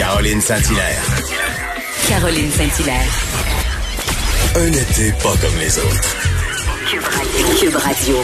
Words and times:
Caroline 0.00 0.40
Saint-Hilaire. 0.40 1.04
Caroline 2.08 2.50
Saint-Hilaire. 2.50 3.12
Un 4.56 4.68
été 4.68 5.12
pas 5.22 5.36
comme 5.36 5.58
les 5.60 5.78
autres. 5.78 6.16
Cube 7.60 7.76
Radio. 7.76 8.16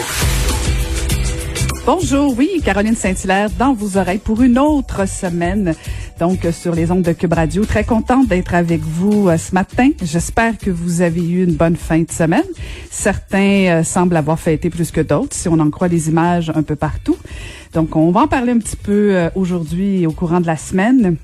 Bonjour, 1.85 2.35
oui, 2.35 2.63
Caroline 2.65 2.95
Saint-Hilaire 2.95 3.51
dans 3.59 3.75
vos 3.75 3.95
oreilles 3.95 4.17
pour 4.17 4.41
une 4.41 4.57
autre 4.57 5.07
semaine. 5.07 5.75
Donc, 6.19 6.47
sur 6.51 6.73
les 6.73 6.89
ondes 6.89 7.03
de 7.03 7.11
Cube 7.11 7.33
Radio. 7.33 7.63
Très 7.63 7.83
contente 7.83 8.27
d'être 8.27 8.55
avec 8.55 8.81
vous 8.81 9.29
euh, 9.29 9.37
ce 9.37 9.53
matin. 9.53 9.91
J'espère 10.01 10.57
que 10.57 10.71
vous 10.71 11.01
avez 11.01 11.21
eu 11.21 11.43
une 11.43 11.53
bonne 11.53 11.75
fin 11.75 11.99
de 11.99 12.09
semaine. 12.09 12.41
Certains 12.89 13.67
euh, 13.67 13.83
semblent 13.83 14.17
avoir 14.17 14.39
fêté 14.39 14.71
plus 14.71 14.89
que 14.89 15.01
d'autres, 15.01 15.35
si 15.35 15.47
on 15.47 15.59
en 15.59 15.69
croit 15.69 15.89
les 15.89 16.09
images 16.09 16.51
un 16.55 16.63
peu 16.63 16.75
partout. 16.75 17.17
Donc, 17.73 17.95
on 17.95 18.09
va 18.09 18.21
en 18.21 18.27
parler 18.27 18.53
un 18.53 18.57
petit 18.57 18.77
peu 18.77 19.15
euh, 19.15 19.29
aujourd'hui 19.35 20.07
au 20.07 20.11
courant 20.11 20.41
de 20.41 20.47
la 20.47 20.57
semaine. 20.57 21.17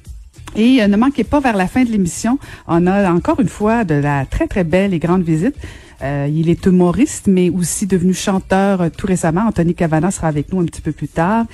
Et 0.55 0.81
euh, 0.81 0.87
ne 0.87 0.97
manquez 0.97 1.23
pas, 1.23 1.39
vers 1.39 1.55
la 1.55 1.67
fin 1.67 1.83
de 1.83 1.89
l'émission, 1.89 2.39
on 2.67 2.87
a 2.87 3.11
encore 3.11 3.39
une 3.39 3.49
fois 3.49 3.83
de 3.83 3.95
la 3.95 4.25
très, 4.25 4.47
très 4.47 4.63
belle 4.63 4.93
et 4.93 4.99
grande 4.99 5.23
visite. 5.23 5.55
Euh, 6.03 6.27
il 6.29 6.49
est 6.49 6.65
humoriste, 6.65 7.27
mais 7.27 7.49
aussi 7.49 7.87
devenu 7.87 8.13
chanteur 8.13 8.81
euh, 8.81 8.89
tout 8.95 9.07
récemment. 9.07 9.43
Anthony 9.47 9.73
Cavana 9.73 10.11
sera 10.11 10.27
avec 10.27 10.51
nous 10.51 10.59
un 10.59 10.65
petit 10.65 10.81
peu 10.81 10.91
plus 10.91 11.07
tard. 11.07 11.45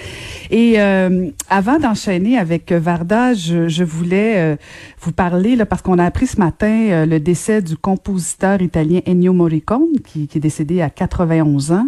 Et 0.50 0.82
euh, 0.82 1.30
avant 1.50 1.78
d'enchaîner 1.78 2.38
avec 2.38 2.72
Varda, 2.72 3.36
je, 3.36 3.68
je 3.68 3.84
voulais 3.84 4.58
vous 5.02 5.12
parler, 5.12 5.56
là, 5.56 5.66
parce 5.66 5.82
qu'on 5.82 6.00
a 6.00 6.06
appris 6.06 6.28
ce 6.28 6.38
matin 6.38 7.06
le 7.06 7.20
décès 7.20 7.62
du 7.62 7.78
compositeur 7.78 8.62
italien 8.62 9.02
Ennio 9.08 9.34
Morricone, 9.34 10.00
qui, 10.06 10.28
qui 10.28 10.38
est 10.38 10.42
décédé 10.42 10.82
à 10.82 10.90
91 10.90 11.72
ans. 11.72 11.88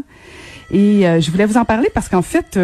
Et 0.72 1.04
je 1.20 1.32
voulais 1.32 1.45
vous 1.45 1.58
en 1.58 1.66
parler 1.66 1.89
parce 1.94 2.09
qu'en 2.09 2.22
fait, 2.22 2.59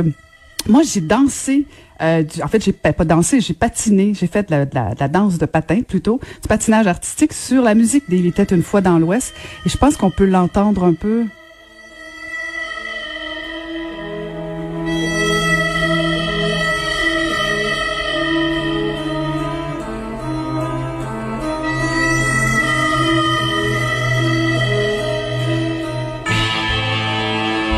moi, 0.67 0.81
j'ai 0.83 1.01
dansé 1.01 1.65
euh, 2.01 2.23
en 2.43 2.47
fait, 2.47 2.63
j'ai 2.63 2.73
pas 2.73 2.93
dansé, 3.05 3.41
j'ai 3.41 3.53
patiné, 3.53 4.13
j'ai 4.13 4.27
fait 4.27 4.49
de 4.49 4.67
la, 4.73 5.07
danse 5.07 5.37
de 5.37 5.45
patin 5.45 5.81
plutôt, 5.81 6.19
du 6.41 6.47
patinage 6.47 6.87
artistique 6.87 7.33
sur 7.33 7.63
la 7.63 7.75
musique 7.75 8.09
des 8.09 8.17
Il 8.17 8.25
était 8.27 8.43
une 8.43 8.63
fois 8.63 8.81
dans 8.81 8.99
l'Ouest. 8.99 9.33
Et 9.65 9.69
je 9.69 9.77
pense 9.77 9.97
qu'on 9.97 10.11
peut 10.11 10.25
l'entendre 10.25 10.83
un 10.83 10.93
peu. 10.93 11.25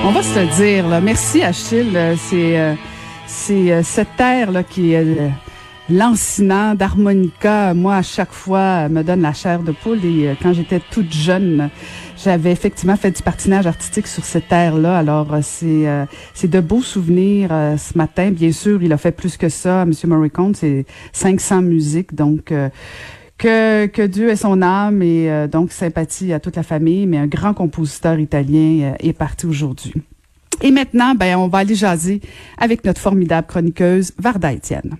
On 0.05 0.11
va 0.11 0.23
se 0.23 0.61
dire. 0.61 0.85
Merci 1.01 1.43
Achille. 1.43 2.17
C'est 2.17 2.57
euh, 2.57 2.73
c'est 3.29 3.71
euh, 3.71 3.83
cette 3.83 4.19
air 4.19 4.51
là 4.51 4.63
qui 4.63 4.93
est 4.93 5.05
euh, 5.05 5.29
lancinant 5.89 6.73
d'harmonica. 6.73 7.75
Moi, 7.75 7.95
à 7.95 8.01
chaque 8.01 8.31
fois, 8.31 8.89
me 8.89 9.03
donne 9.03 9.21
la 9.21 9.33
chair 9.33 9.61
de 9.61 9.71
poule. 9.71 10.03
Et 10.03 10.29
euh, 10.29 10.33
quand 10.41 10.51
j'étais 10.51 10.81
toute 10.91 11.13
jeune, 11.13 11.69
j'avais 12.17 12.51
effectivement 12.51 12.95
fait 12.95 13.11
du 13.11 13.21
patinage 13.21 13.67
artistique 13.67 14.07
sur 14.07 14.25
cette 14.25 14.51
air-là. 14.51 14.97
Alors, 14.97 15.37
c'est 15.41 15.85
c'est 16.33 16.49
de 16.49 16.59
beaux 16.59 16.81
souvenirs 16.81 17.49
ce 17.77 17.97
matin. 17.97 18.31
Bien 18.31 18.51
sûr, 18.51 18.81
il 18.83 18.91
a 18.91 18.97
fait 18.97 19.11
plus 19.11 19.37
que 19.37 19.47
ça. 19.47 19.85
Monsieur 19.85 20.07
Morricone, 20.07 20.55
c'est 20.55 20.85
500 21.13 21.61
musiques. 21.61 22.15
Donc, 22.15 22.51
que, 23.37 23.85
que 23.85 24.01
Dieu 24.05 24.29
ait 24.29 24.35
son 24.35 24.61
âme 24.61 25.01
et 25.01 25.47
donc 25.47 25.71
sympathie 25.71 26.33
à 26.33 26.41
toute 26.41 26.57
la 26.57 26.63
famille. 26.63 27.05
Mais 27.05 27.17
un 27.17 27.27
grand 27.27 27.53
compositeur 27.53 28.19
italien 28.19 28.95
est 28.99 29.13
parti 29.13 29.45
aujourd'hui. 29.45 29.93
Et 30.61 30.71
maintenant, 30.71 31.15
ben, 31.15 31.37
on 31.37 31.47
va 31.47 31.59
aller 31.59 31.75
jaser 31.75 32.21
avec 32.57 32.83
notre 32.83 33.01
formidable 33.01 33.47
chroniqueuse 33.47 34.11
Varda 34.17 34.51
Étienne. 34.51 34.97